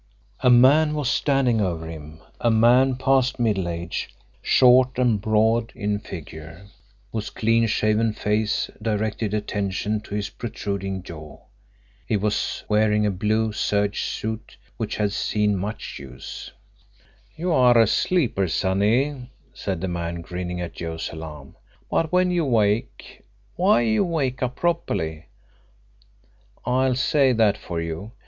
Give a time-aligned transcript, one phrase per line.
[0.39, 4.09] A man was standing over him, a man past middle age,
[4.41, 6.65] short and broad in figure,
[7.11, 11.41] whose clean shaven face directed attention to his protruding jaw.
[12.07, 16.51] He was wearing a blue serge suit which had seen much use.
[17.37, 21.55] "You are a sound sleeper, sonny," said the man, grinning at Joe's alarm.
[21.91, 23.23] "But when you wake
[23.55, 25.27] why you wake up properly;
[26.65, 28.13] I'll say that for you.